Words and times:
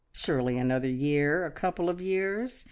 Surely 0.13 0.57
another 0.57 0.87
year, 0.89 1.45
a 1.45 1.51
couple 1.51 1.87
of 1.87 2.01
years! 2.01 2.59